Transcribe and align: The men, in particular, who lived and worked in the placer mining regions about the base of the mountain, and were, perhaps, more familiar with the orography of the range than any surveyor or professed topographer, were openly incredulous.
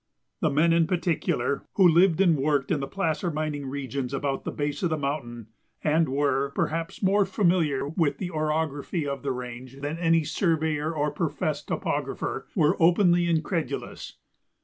The 0.39 0.49
men, 0.49 0.73
in 0.73 0.87
particular, 0.87 1.61
who 1.75 1.87
lived 1.87 2.19
and 2.21 2.35
worked 2.35 2.71
in 2.71 2.79
the 2.79 2.87
placer 2.87 3.29
mining 3.29 3.67
regions 3.69 4.15
about 4.15 4.45
the 4.45 4.51
base 4.51 4.81
of 4.81 4.89
the 4.89 4.97
mountain, 4.97 5.49
and 5.83 6.09
were, 6.09 6.53
perhaps, 6.55 7.03
more 7.03 7.23
familiar 7.23 7.87
with 7.87 8.17
the 8.17 8.31
orography 8.31 9.07
of 9.07 9.21
the 9.21 9.31
range 9.31 9.79
than 9.81 9.99
any 9.99 10.23
surveyor 10.23 10.91
or 10.91 11.11
professed 11.11 11.67
topographer, 11.67 12.47
were 12.55 12.75
openly 12.81 13.29
incredulous. 13.29 14.17